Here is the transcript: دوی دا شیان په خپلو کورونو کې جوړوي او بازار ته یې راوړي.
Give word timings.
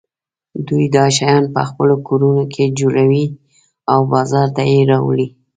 دوی 0.67 0.85
دا 0.95 1.05
شیان 1.17 1.43
په 1.53 1.61
خپلو 1.69 1.95
کورونو 2.07 2.43
کې 2.53 2.73
جوړوي 2.79 3.25
او 3.91 3.99
بازار 4.13 4.47
ته 4.55 4.63
یې 4.71 4.79
راوړي. 4.91 5.27